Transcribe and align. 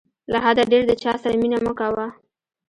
له 0.31 0.37
حده 0.45 0.63
ډېر 0.71 0.83
د 0.87 0.91
چاسره 1.01 1.35
مینه 1.41 1.57
مه 1.65 1.73
کوه. 1.79 2.07